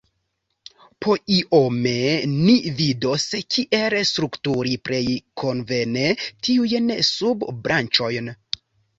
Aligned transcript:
Poiome 1.05 1.91
ni 2.37 2.55
vidos, 2.79 3.25
kiel 3.55 3.95
strukturi 4.11 4.73
plej 4.89 5.01
konvene 5.43 6.07
tiujn 6.49 6.89
subbranĉojn. 7.11 8.33